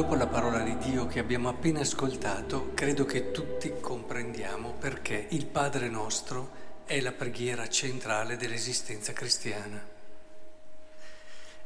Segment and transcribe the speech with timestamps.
[0.00, 5.44] Dopo la parola di Dio che abbiamo appena ascoltato, credo che tutti comprendiamo perché il
[5.44, 6.50] Padre nostro
[6.86, 9.86] è la preghiera centrale dell'esistenza cristiana.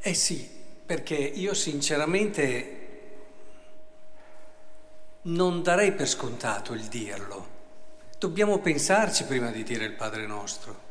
[0.01, 0.49] Eh sì,
[0.85, 3.15] perché io sinceramente
[5.21, 7.47] non darei per scontato il dirlo.
[8.19, 10.81] Dobbiamo pensarci prima di dire il Padre nostro.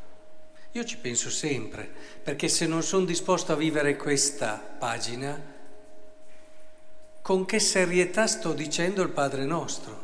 [0.72, 5.52] Io ci penso sempre, perché se non sono disposto a vivere questa pagina,
[7.24, 10.02] con che serietà sto dicendo il Padre nostro.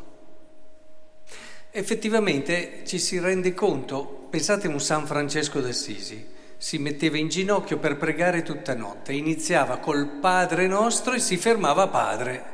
[1.70, 7.98] Effettivamente ci si rende conto, pensate un San Francesco d'Assisi, si metteva in ginocchio per
[7.98, 12.44] pregare tutta notte, iniziava col Padre nostro e si fermava Padre.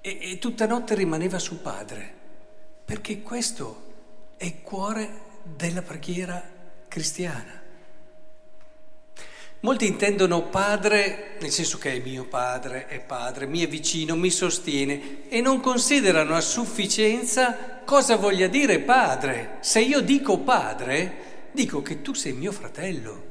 [0.00, 2.14] E, e tutta notte rimaneva su Padre,
[2.82, 5.10] perché questo è il cuore
[5.42, 6.42] della preghiera
[6.88, 7.60] cristiana.
[9.62, 14.30] Molti intendono padre nel senso che è mio padre, è padre, mi è vicino, mi
[14.30, 19.58] sostiene e non considerano a sufficienza cosa voglia dire padre.
[19.60, 23.28] Se io dico padre, dico che tu sei mio fratello,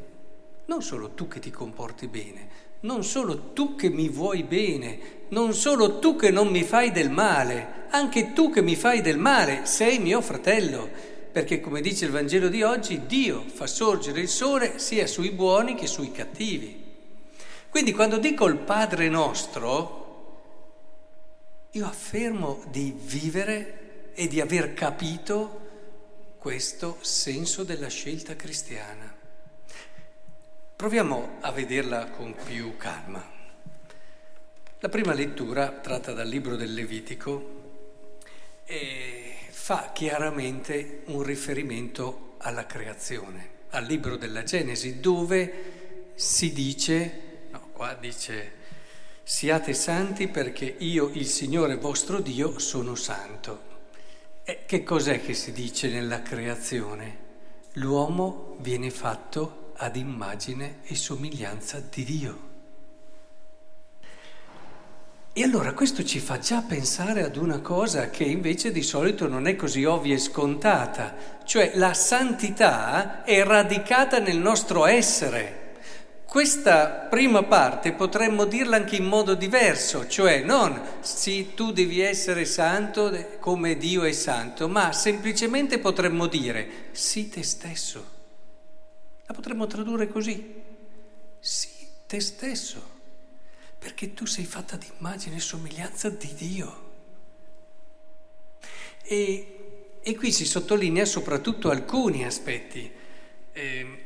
[0.66, 2.48] non solo tu che ti comporti bene,
[2.82, 5.00] non solo tu che mi vuoi bene,
[5.30, 9.18] non solo tu che non mi fai del male, anche tu che mi fai del
[9.18, 14.30] male, sei mio fratello perché come dice il Vangelo di oggi, Dio fa sorgere il
[14.30, 16.88] sole sia sui buoni che sui cattivi.
[17.70, 19.98] Quindi quando dico il Padre nostro,
[21.72, 25.68] io affermo di vivere e di aver capito
[26.40, 29.16] questo senso della scelta cristiana.
[30.76, 33.24] Proviamo a vederla con più calma.
[34.80, 37.58] La prima lettura, tratta dal libro del Levitico,
[38.64, 39.29] è
[39.70, 47.94] fa chiaramente un riferimento alla creazione, al libro della Genesi, dove si dice, no, qua
[47.94, 48.54] dice,
[49.22, 53.62] siate santi perché io, il Signore vostro Dio, sono santo.
[54.44, 57.18] E che cos'è che si dice nella creazione?
[57.74, 62.49] L'uomo viene fatto ad immagine e somiglianza di Dio.
[65.32, 69.48] E allora questo ci fa già pensare ad una cosa che invece di solito non
[69.48, 75.76] è così ovvia e scontata, cioè la santità è radicata nel nostro essere.
[76.26, 82.46] Questa prima parte potremmo dirla anche in modo diverso, cioè non sì, tu devi essere
[82.46, 88.18] santo come Dio è santo, ma semplicemente potremmo dire sì te stesso.
[89.26, 90.54] La potremmo tradurre così,
[91.40, 91.70] sì
[92.08, 92.98] te stesso
[93.80, 96.88] perché tu sei fatta di immagine e somiglianza di Dio.
[99.02, 102.92] E, e qui si sottolinea soprattutto alcuni aspetti.
[103.54, 104.04] Eh,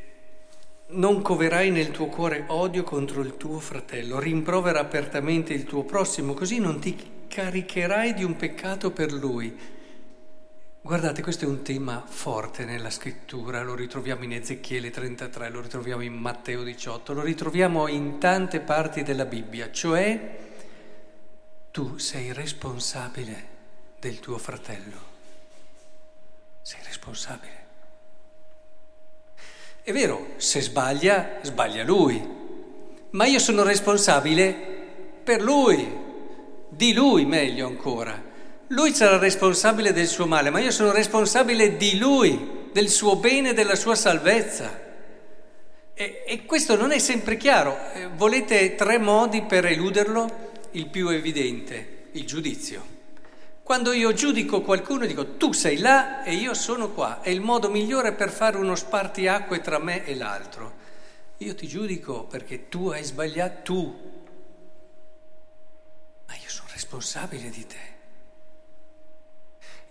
[0.88, 6.34] non coverai nel tuo cuore odio contro il tuo fratello, rimprovera apertamente il tuo prossimo,
[6.34, 6.96] così non ti
[7.28, 9.82] caricherai di un peccato per lui.
[10.86, 16.02] Guardate, questo è un tema forte nella scrittura, lo ritroviamo in Ezechiele 33, lo ritroviamo
[16.02, 20.40] in Matteo 18, lo ritroviamo in tante parti della Bibbia, cioè
[21.72, 23.48] tu sei responsabile
[23.98, 24.98] del tuo fratello,
[26.62, 27.66] sei responsabile.
[29.84, 32.22] È vero, se sbaglia, sbaglia lui,
[33.12, 34.54] ma io sono responsabile
[35.24, 35.98] per lui,
[36.68, 38.32] di lui meglio ancora.
[38.74, 43.52] Lui sarà responsabile del suo male, ma io sono responsabile di lui, del suo bene
[43.52, 44.82] e della sua salvezza.
[45.94, 47.78] E, e questo non è sempre chiaro.
[47.94, 50.52] Eh, volete tre modi per eluderlo?
[50.72, 52.84] Il più evidente, il giudizio.
[53.62, 57.70] Quando io giudico qualcuno dico tu sei là e io sono qua, è il modo
[57.70, 60.82] migliore per fare uno spartiacque tra me e l'altro.
[61.38, 64.12] Io ti giudico perché tu hai sbagliato, tu,
[66.26, 67.94] ma io sono responsabile di te.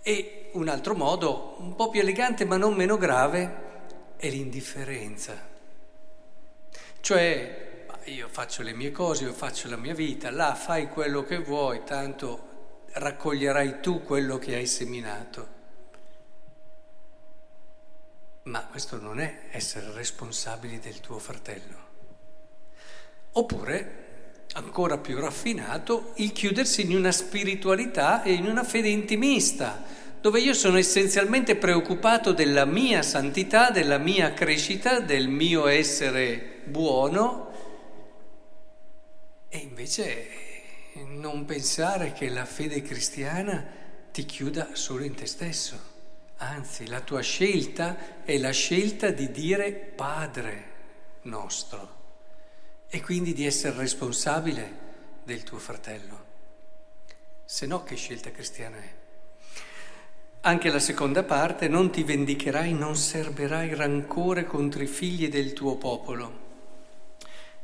[0.02, 3.70] E un altro modo, un po' più elegante ma non meno grave,
[4.16, 5.50] è l'indifferenza.
[7.00, 11.38] Cioè, io faccio le mie cose, io faccio la mia vita, là fai quello che
[11.38, 12.50] vuoi, tanto
[12.93, 15.60] raccoglierai tu quello che hai seminato.
[18.44, 21.90] Ma questo non è essere responsabili del tuo fratello.
[23.32, 24.12] Oppure
[24.54, 29.82] ancora più raffinato, il chiudersi in una spiritualità e in una fede intimista,
[30.20, 37.50] dove io sono essenzialmente preoccupato della mia santità, della mia crescita, del mio essere buono
[39.49, 40.26] e invece
[41.06, 43.66] non pensare che la fede cristiana
[44.12, 45.90] ti chiuda solo in te stesso.
[46.37, 50.70] Anzi, la tua scelta è la scelta di dire Padre
[51.22, 52.01] nostro
[52.94, 54.80] e quindi di essere responsabile
[55.24, 56.24] del tuo fratello.
[57.42, 58.94] Se no, che scelta cristiana è?
[60.42, 65.76] Anche la seconda parte, non ti vendicherai, non serberai rancore contro i figli del tuo
[65.76, 66.40] popolo.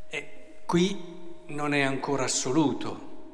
[0.09, 3.33] E qui non è ancora assoluto,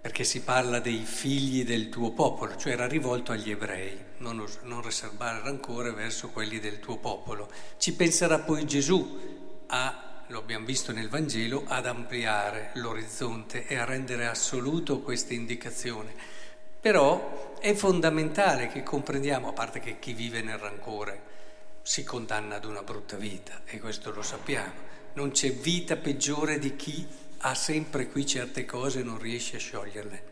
[0.00, 4.82] perché si parla dei figli del tuo popolo, cioè era rivolto agli ebrei, non, non
[4.82, 7.50] riservare rancore verso quelli del tuo popolo.
[7.76, 13.84] Ci penserà poi Gesù a, lo abbiamo visto nel Vangelo, ad ampliare l'orizzonte e a
[13.84, 16.14] rendere assoluto questa indicazione.
[16.80, 21.32] Però è fondamentale che comprendiamo, a parte che chi vive nel rancore
[21.82, 24.72] si condanna ad una brutta vita, e questo lo sappiamo,
[25.14, 27.06] non c'è vita peggiore di chi
[27.38, 30.22] ha sempre qui certe cose e non riesce a scioglierle.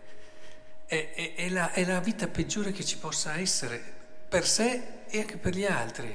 [0.86, 3.80] È, è, è, la, è la vita peggiore che ci possa essere
[4.28, 6.14] per sé e anche per gli altri,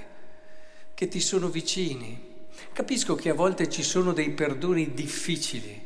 [0.93, 2.35] che ti sono vicini.
[2.73, 5.85] Capisco che a volte ci sono dei perdoni difficili,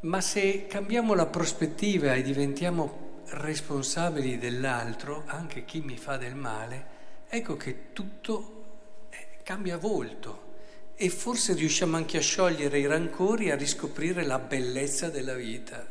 [0.00, 6.86] ma se cambiamo la prospettiva e diventiamo responsabili dell'altro, anche chi mi fa del male,
[7.28, 8.64] ecco che tutto
[9.10, 10.46] eh, cambia volto
[10.94, 15.86] e forse riusciamo anche a sciogliere i rancori e a riscoprire la bellezza della vita,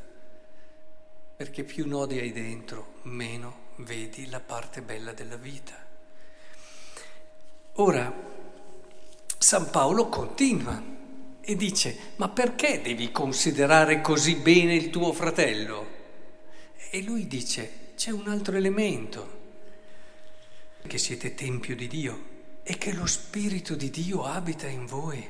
[1.36, 5.76] perché più nodi hai dentro, meno vedi la parte bella della vita.
[7.74, 8.12] Ora,
[9.48, 10.84] San Paolo continua
[11.40, 15.88] e dice, ma perché devi considerare così bene il tuo fratello?
[16.92, 19.40] E lui dice, c'è un altro elemento,
[20.86, 22.24] che siete tempio di Dio
[22.62, 25.26] e che lo Spirito di Dio abita in voi.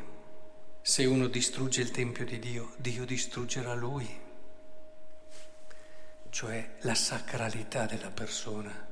[0.82, 4.10] Se uno distrugge il Tempio di Dio, Dio distruggerà lui,
[6.32, 8.87] cioè la sacralità della persona.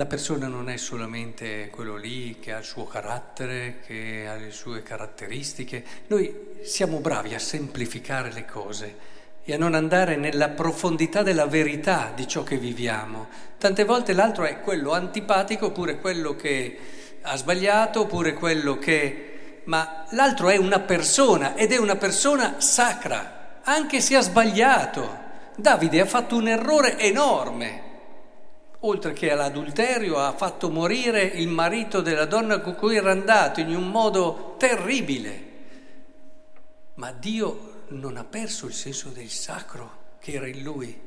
[0.00, 4.50] La persona non è solamente quello lì che ha il suo carattere, che ha le
[4.50, 5.84] sue caratteristiche.
[6.06, 8.96] Noi siamo bravi a semplificare le cose
[9.44, 13.28] e a non andare nella profondità della verità di ciò che viviamo.
[13.58, 16.78] Tante volte l'altro è quello antipatico oppure quello che
[17.20, 19.60] ha sbagliato oppure quello che...
[19.64, 25.18] ma l'altro è una persona ed è una persona sacra, anche se ha sbagliato.
[25.56, 27.88] Davide ha fatto un errore enorme.
[28.80, 33.74] Oltre che all'adulterio ha fatto morire il marito della donna con cui era andato in
[33.74, 35.48] un modo terribile.
[36.94, 40.98] Ma Dio non ha perso il senso del sacro che era in lui.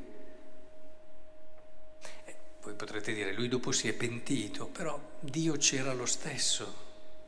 [2.24, 6.82] Eh, voi potrete dire, lui dopo si è pentito, però Dio c'era lo stesso.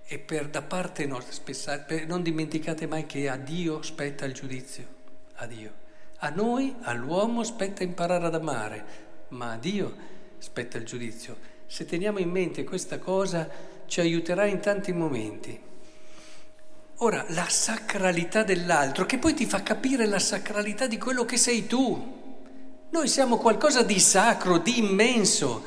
[0.05, 4.87] E per da parte nostra, non dimenticate mai che a Dio spetta il giudizio,
[5.35, 5.85] a Dio.
[6.19, 8.85] A noi, all'uomo, spetta imparare ad amare,
[9.29, 11.37] ma a Dio spetta il giudizio.
[11.67, 13.49] Se teniamo in mente questa cosa
[13.87, 15.59] ci aiuterà in tanti momenti.
[17.01, 21.67] Ora, la sacralità dell'altro, che poi ti fa capire la sacralità di quello che sei
[21.67, 22.15] tu.
[22.89, 25.63] Noi siamo qualcosa di sacro, di immenso.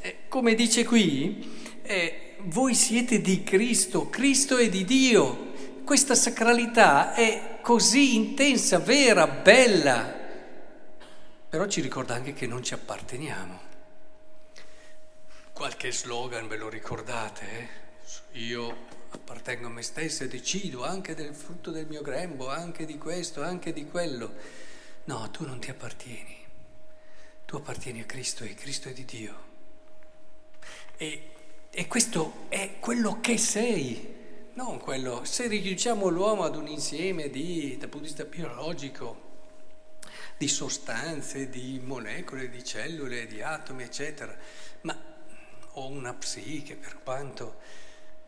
[0.00, 5.52] Eh, come dice qui, eh, voi siete di Cristo, Cristo è di Dio.
[5.84, 10.12] Questa sacralità è così intensa, vera, bella,
[11.48, 13.72] però ci ricorda anche che non ci apparteniamo.
[15.54, 17.46] Qualche slogan ve lo ricordate?
[17.48, 18.38] Eh?
[18.40, 22.98] Io appartengo a me stesso e decido anche del frutto del mio grembo, anche di
[22.98, 24.34] questo, anche di quello.
[25.04, 26.36] No, tu non ti appartieni.
[27.46, 29.34] Tu appartieni a Cristo e Cristo è di Dio.
[30.96, 31.30] E,
[31.70, 35.24] e questo è quello che sei, non quello.
[35.24, 39.22] Se riduciamo l'uomo ad un insieme di, dal punto di vista biologico,
[40.36, 44.36] di sostanze, di molecole, di cellule, di atomi, eccetera,
[44.80, 45.12] ma
[45.74, 47.56] o una psiche per quanto...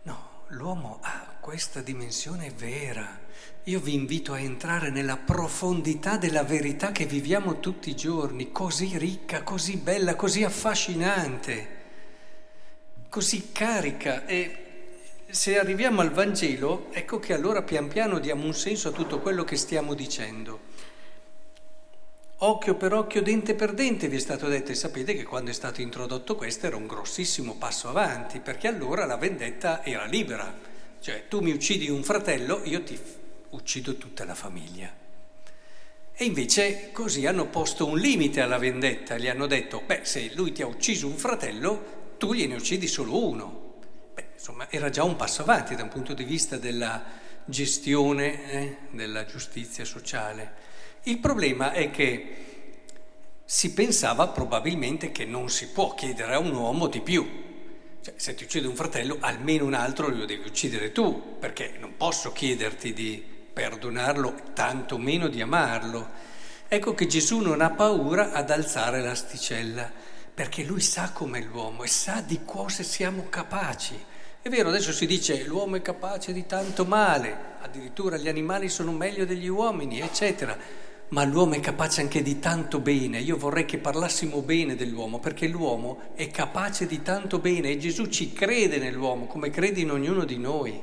[0.02, 3.24] No, l'uomo ha questa dimensione vera.
[3.64, 8.96] Io vi invito a entrare nella profondità della verità che viviamo tutti i giorni, così
[8.96, 11.68] ricca, così bella, così affascinante,
[13.08, 14.24] così carica.
[14.26, 14.62] E
[15.28, 19.42] se arriviamo al Vangelo, ecco che allora pian piano diamo un senso a tutto quello
[19.42, 20.65] che stiamo dicendo.
[22.38, 25.54] Occhio per occhio, dente per dente, vi è stato detto e sapete che quando è
[25.54, 30.54] stato introdotto questo era un grossissimo passo avanti, perché allora la vendetta era libera,
[31.00, 32.98] cioè tu mi uccidi un fratello, io ti
[33.50, 34.92] uccido tutta la famiglia.
[36.12, 40.52] E invece così hanno posto un limite alla vendetta, gli hanno detto, beh, se lui
[40.52, 43.74] ti ha ucciso un fratello, tu gliene uccidi solo uno.
[44.12, 47.02] Beh, insomma, era già un passo avanti da un punto di vista della
[47.46, 50.64] gestione eh, della giustizia sociale.
[51.04, 52.44] Il problema è che
[53.44, 57.44] si pensava probabilmente che non si può chiedere a un uomo di più.
[58.02, 61.96] Cioè, se ti uccide un fratello, almeno un altro lo devi uccidere tu, perché non
[61.96, 63.22] posso chiederti di
[63.52, 66.08] perdonarlo, tanto meno di amarlo.
[66.68, 69.90] Ecco che Gesù non ha paura ad alzare l'asticella,
[70.34, 74.14] perché lui sa com'è l'uomo e sa di cosa siamo capaci.
[74.46, 78.92] È vero, adesso si dice l'uomo è capace di tanto male, addirittura gli animali sono
[78.92, 80.56] meglio degli uomini, eccetera,
[81.08, 83.18] ma l'uomo è capace anche di tanto bene.
[83.18, 88.06] Io vorrei che parlassimo bene dell'uomo, perché l'uomo è capace di tanto bene e Gesù
[88.06, 90.80] ci crede nell'uomo come crede in ognuno di noi.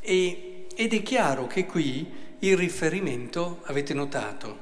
[0.00, 4.58] E, ed è chiaro che qui il riferimento, avete notato,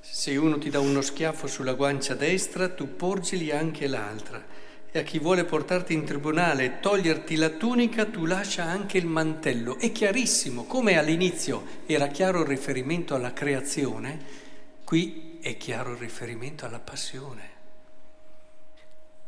[0.00, 4.42] se uno ti dà uno schiaffo sulla guancia destra, tu porgili anche l'altra
[4.98, 9.78] a chi vuole portarti in tribunale e toglierti la tunica, tu lascia anche il mantello.
[9.78, 14.24] È chiarissimo, come all'inizio era chiaro il riferimento alla creazione,
[14.84, 17.50] qui è chiaro il riferimento alla passione,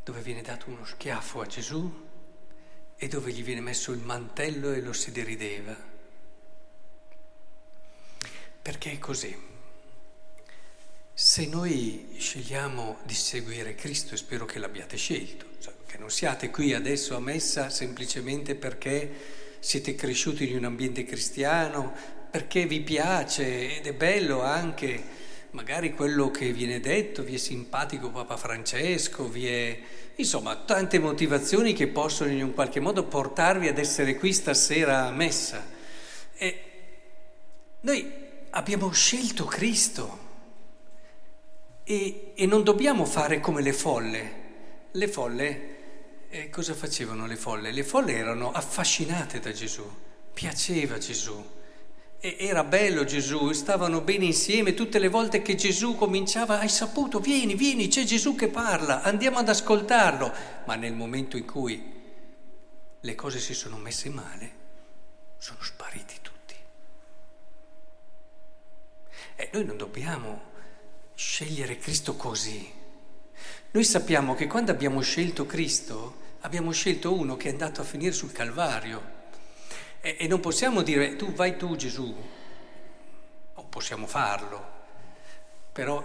[0.04, 2.08] dove viene dato uno schiaffo a Gesù
[2.96, 5.74] e dove gli viene messo il mantello e lo si derideva.
[8.62, 9.48] Perché è così.
[11.22, 16.48] Se noi scegliamo di seguire Cristo, e spero che l'abbiate scelto, cioè che non siate
[16.48, 19.10] qui adesso a messa semplicemente perché
[19.58, 21.92] siete cresciuti in un ambiente cristiano,
[22.30, 25.02] perché vi piace ed è bello anche
[25.50, 29.78] magari quello che viene detto, vi è simpatico Papa Francesco, vi è
[30.16, 35.10] insomma tante motivazioni che possono in un qualche modo portarvi ad essere qui stasera a
[35.10, 35.66] messa.
[36.34, 36.62] E
[37.80, 38.10] noi
[38.48, 40.28] abbiamo scelto Cristo
[41.90, 44.38] e, e non dobbiamo fare come le folle.
[44.92, 45.78] Le folle,
[46.28, 47.72] eh, cosa facevano le folle?
[47.72, 49.84] Le folle erano affascinate da Gesù,
[50.32, 51.58] piaceva Gesù.
[52.20, 57.54] Era bello Gesù, stavano bene insieme tutte le volte che Gesù cominciava, hai saputo, vieni,
[57.54, 60.32] vieni, c'è Gesù che parla, andiamo ad ascoltarlo.
[60.66, 61.92] Ma nel momento in cui
[63.00, 64.52] le cose si sono messe male,
[65.38, 66.54] sono spariti tutti.
[69.34, 70.49] E noi non dobbiamo
[71.20, 72.66] scegliere Cristo così.
[73.72, 78.12] Noi sappiamo che quando abbiamo scelto Cristo, abbiamo scelto uno che è andato a finire
[78.12, 79.18] sul Calvario.
[80.00, 82.16] E, e non possiamo dire tu vai tu Gesù,
[83.52, 84.64] o possiamo farlo,
[85.72, 86.02] però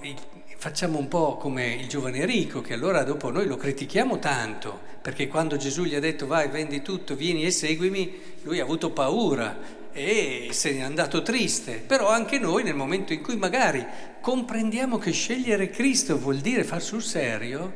[0.58, 5.30] facciamo un po' come il giovane ricco, che allora dopo noi lo critichiamo tanto, perché
[5.30, 9.58] quando Gesù gli ha detto vai, vendi tutto, vieni e seguimi, lui ha avuto paura
[9.98, 13.86] e se n'è andato triste, però anche noi nel momento in cui magari
[14.20, 17.74] comprendiamo che scegliere Cristo vuol dire far sul serio,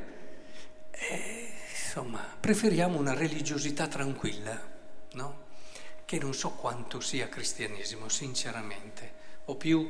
[0.92, 4.62] eh, insomma, preferiamo una religiosità tranquilla,
[5.14, 5.38] no?
[6.04, 9.12] Che non so quanto sia cristianesimo, sinceramente,
[9.46, 9.90] o più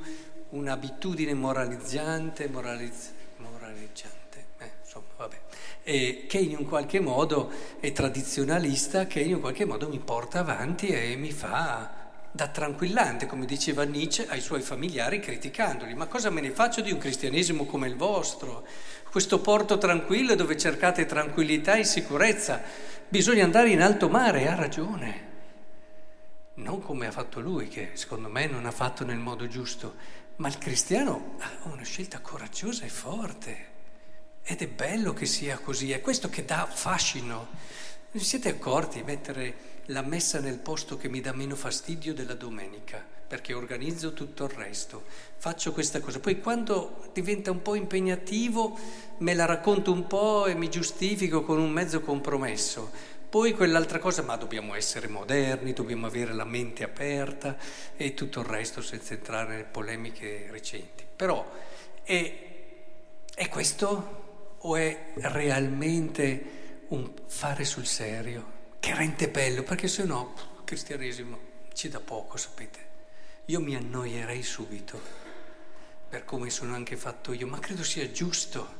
[0.49, 5.39] un'abitudine moralizzante, moralizz- moralizzante, eh, insomma, vabbè,
[5.81, 10.39] e che in un qualche modo è tradizionalista, che in un qualche modo mi porta
[10.39, 11.98] avanti e mi fa
[12.31, 15.93] da tranquillante, come diceva Nietzsche ai suoi familiari criticandoli.
[15.93, 18.65] Ma cosa me ne faccio di un cristianesimo come il vostro?
[19.09, 22.61] Questo porto tranquillo dove cercate tranquillità e sicurezza.
[23.07, 25.27] Bisogna andare in alto mare, ha ragione.
[26.55, 29.95] Non come ha fatto lui, che secondo me non ha fatto nel modo giusto,
[30.35, 33.67] ma il cristiano ha una scelta coraggiosa e forte.
[34.43, 37.47] Ed è bello che sia così, è questo che dà fascino.
[38.11, 39.53] Vi siete accorti mettere
[39.87, 44.49] la messa nel posto che mi dà meno fastidio della domenica, perché organizzo tutto il
[44.49, 45.03] resto,
[45.37, 46.19] faccio questa cosa.
[46.19, 48.75] Poi quando diventa un po' impegnativo
[49.19, 52.89] me la racconto un po' e mi giustifico con un mezzo compromesso.
[53.29, 57.57] Poi quell'altra cosa, ma dobbiamo essere moderni, dobbiamo avere la mente aperta
[57.95, 61.05] e tutto il resto senza entrare nelle polemiche recenti.
[61.15, 61.47] Però
[62.01, 62.39] è,
[63.35, 66.57] è questo o è realmente
[66.89, 68.57] un fare sul serio?
[68.79, 71.37] che rende bello, perché se no il cristianesimo
[71.73, 72.87] ci dà poco, sapete.
[73.45, 75.27] Io mi annoierei subito
[76.09, 78.77] per come sono anche fatto io, ma credo sia giusto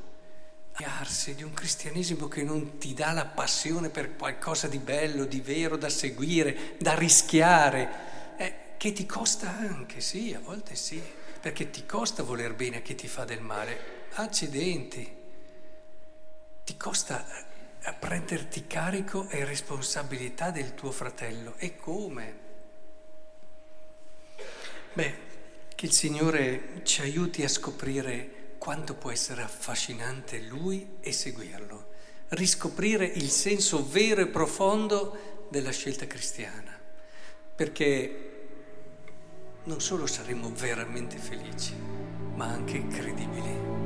[0.72, 5.40] annoiarsi di un cristianesimo che non ti dà la passione per qualcosa di bello, di
[5.40, 11.00] vero da seguire, da rischiare, eh, che ti costa anche, sì, a volte sì,
[11.40, 13.98] perché ti costa voler bene a chi ti fa del male.
[14.14, 15.18] Accidenti,
[16.64, 17.24] ti costa
[17.82, 21.54] a prenderti carico e responsabilità del tuo fratello.
[21.56, 22.48] E come?
[24.92, 25.14] Beh,
[25.74, 31.88] che il Signore ci aiuti a scoprire quanto può essere affascinante Lui e seguirlo,
[32.28, 36.78] riscoprire il senso vero e profondo della scelta cristiana,
[37.54, 38.26] perché
[39.64, 41.74] non solo saremo veramente felici,
[42.34, 43.79] ma anche credibili.